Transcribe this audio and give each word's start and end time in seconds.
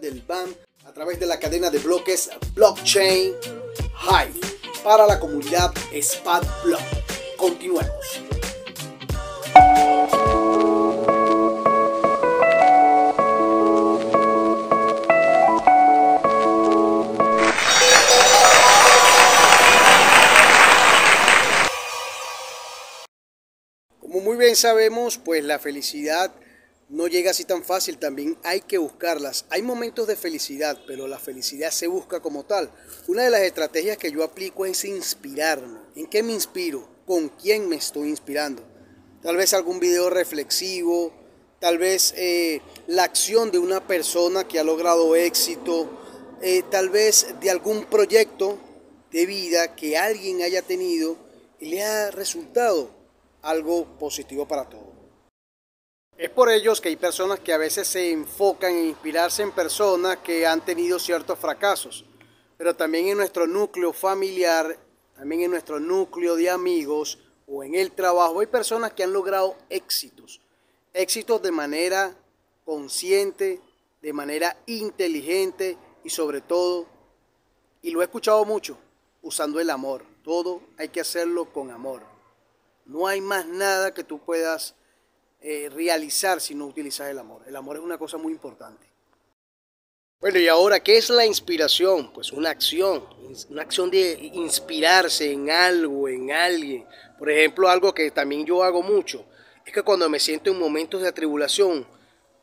del 0.00 0.22
BAM 0.22 0.54
a 0.84 0.92
través 0.92 1.18
de 1.20 1.26
la 1.26 1.38
cadena 1.38 1.70
de 1.70 1.78
bloques 1.78 2.30
Blockchain 2.54 3.34
Hive 4.02 4.40
para 4.82 5.06
la 5.06 5.18
comunidad 5.18 5.72
SPAD 5.92 6.42
Block. 6.64 6.80
Continuemos. 7.36 8.20
Como 24.00 24.20
muy 24.20 24.36
bien 24.36 24.56
sabemos, 24.56 25.18
pues 25.18 25.44
la 25.44 25.58
felicidad 25.58 26.32
no 26.94 27.08
llega 27.08 27.32
así 27.32 27.44
tan 27.44 27.64
fácil, 27.64 27.98
también 27.98 28.38
hay 28.44 28.60
que 28.60 28.78
buscarlas. 28.78 29.46
Hay 29.50 29.62
momentos 29.62 30.06
de 30.06 30.14
felicidad, 30.14 30.78
pero 30.86 31.08
la 31.08 31.18
felicidad 31.18 31.72
se 31.72 31.88
busca 31.88 32.20
como 32.20 32.44
tal. 32.44 32.70
Una 33.08 33.24
de 33.24 33.30
las 33.30 33.40
estrategias 33.40 33.98
que 33.98 34.12
yo 34.12 34.22
aplico 34.22 34.64
es 34.64 34.84
inspirarme. 34.84 35.80
¿En 35.96 36.06
qué 36.06 36.22
me 36.22 36.32
inspiro? 36.32 36.88
¿Con 37.04 37.30
quién 37.30 37.68
me 37.68 37.74
estoy 37.74 38.10
inspirando? 38.10 38.62
Tal 39.22 39.36
vez 39.36 39.54
algún 39.54 39.80
video 39.80 40.08
reflexivo, 40.08 41.12
tal 41.58 41.78
vez 41.78 42.14
eh, 42.16 42.60
la 42.86 43.02
acción 43.02 43.50
de 43.50 43.58
una 43.58 43.84
persona 43.84 44.46
que 44.46 44.60
ha 44.60 44.64
logrado 44.64 45.16
éxito, 45.16 45.90
eh, 46.42 46.62
tal 46.70 46.90
vez 46.90 47.26
de 47.40 47.50
algún 47.50 47.86
proyecto 47.86 48.56
de 49.10 49.26
vida 49.26 49.74
que 49.74 49.98
alguien 49.98 50.42
haya 50.42 50.62
tenido 50.62 51.16
y 51.58 51.70
le 51.70 51.82
ha 51.82 52.12
resultado 52.12 52.88
algo 53.42 53.98
positivo 53.98 54.46
para 54.46 54.68
todos. 54.68 54.93
Es 56.16 56.30
por 56.30 56.48
ellos 56.48 56.80
que 56.80 56.90
hay 56.90 56.96
personas 56.96 57.40
que 57.40 57.52
a 57.52 57.58
veces 57.58 57.88
se 57.88 58.12
enfocan 58.12 58.72
en 58.72 58.86
inspirarse 58.86 59.42
en 59.42 59.50
personas 59.50 60.18
que 60.18 60.46
han 60.46 60.64
tenido 60.64 61.00
ciertos 61.00 61.36
fracasos, 61.40 62.04
pero 62.56 62.76
también 62.76 63.08
en 63.08 63.18
nuestro 63.18 63.48
núcleo 63.48 63.92
familiar, 63.92 64.78
también 65.16 65.42
en 65.42 65.50
nuestro 65.50 65.80
núcleo 65.80 66.36
de 66.36 66.50
amigos 66.50 67.18
o 67.48 67.64
en 67.64 67.74
el 67.74 67.90
trabajo 67.90 68.38
hay 68.38 68.46
personas 68.46 68.92
que 68.92 69.02
han 69.02 69.12
logrado 69.12 69.56
éxitos, 69.68 70.40
éxitos 70.92 71.42
de 71.42 71.50
manera 71.50 72.14
consciente, 72.64 73.60
de 74.00 74.12
manera 74.12 74.56
inteligente 74.66 75.76
y 76.04 76.10
sobre 76.10 76.40
todo, 76.40 76.86
y 77.82 77.90
lo 77.90 78.02
he 78.02 78.04
escuchado 78.04 78.44
mucho, 78.44 78.78
usando 79.20 79.58
el 79.58 79.68
amor. 79.68 80.04
Todo 80.22 80.62
hay 80.78 80.90
que 80.90 81.00
hacerlo 81.00 81.52
con 81.52 81.72
amor. 81.72 82.02
No 82.86 83.08
hay 83.08 83.20
más 83.20 83.46
nada 83.46 83.92
que 83.92 84.04
tú 84.04 84.20
puedas 84.20 84.76
eh, 85.46 85.68
realizar 85.68 86.40
si 86.40 86.54
no 86.54 86.64
utilizas 86.64 87.10
el 87.10 87.18
amor. 87.18 87.42
El 87.46 87.54
amor 87.54 87.76
es 87.76 87.82
una 87.82 87.98
cosa 87.98 88.16
muy 88.16 88.32
importante. 88.32 88.86
Bueno, 90.18 90.38
y 90.38 90.48
ahora, 90.48 90.80
¿qué 90.80 90.96
es 90.96 91.10
la 91.10 91.26
inspiración? 91.26 92.10
Pues 92.14 92.32
una 92.32 92.48
acción, 92.48 93.04
una 93.50 93.60
acción 93.60 93.90
de 93.90 94.30
inspirarse 94.32 95.30
en 95.30 95.50
algo, 95.50 96.08
en 96.08 96.32
alguien. 96.32 96.86
Por 97.18 97.30
ejemplo, 97.30 97.68
algo 97.68 97.92
que 97.92 98.10
también 98.10 98.46
yo 98.46 98.62
hago 98.62 98.82
mucho, 98.82 99.26
es 99.66 99.70
que 99.74 99.82
cuando 99.82 100.08
me 100.08 100.18
siento 100.18 100.50
en 100.50 100.58
momentos 100.58 101.02
de 101.02 101.08
atribulación, 101.08 101.86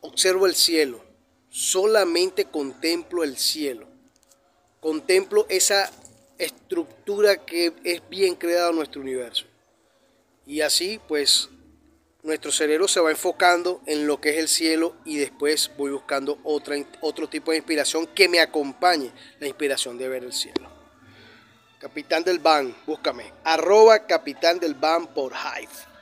observo 0.00 0.46
el 0.46 0.54
cielo, 0.54 1.04
solamente 1.50 2.46
contemplo 2.46 3.24
el 3.24 3.36
cielo, 3.36 3.86
contemplo 4.80 5.44
esa 5.50 5.92
estructura 6.38 7.44
que 7.44 7.74
es 7.84 8.08
bien 8.08 8.36
creada 8.36 8.70
en 8.70 8.76
nuestro 8.76 9.02
universo. 9.02 9.44
Y 10.46 10.62
así, 10.62 10.98
pues, 11.06 11.50
nuestro 12.26 12.50
cerebro 12.50 12.88
se 12.88 13.00
va 13.00 13.10
enfocando 13.12 13.80
en 13.86 14.06
lo 14.06 14.20
que 14.20 14.30
es 14.30 14.38
el 14.38 14.48
cielo 14.48 14.96
y 15.04 15.16
después 15.16 15.70
voy 15.78 15.92
buscando 15.92 16.38
otro 16.42 17.28
tipo 17.28 17.52
de 17.52 17.58
inspiración 17.58 18.08
que 18.08 18.28
me 18.28 18.40
acompañe, 18.40 19.12
la 19.38 19.46
inspiración 19.46 19.96
de 19.96 20.08
ver 20.08 20.24
el 20.24 20.32
cielo. 20.32 20.68
Capitán 21.78 22.24
del 22.24 22.40
Ban, 22.40 22.74
búscame. 22.84 23.32
Arroba 23.44 24.06
Capitán 24.06 24.58
del 24.58 24.74
Ban 24.74 25.06
por 25.06 25.32
Hive. 25.32 25.95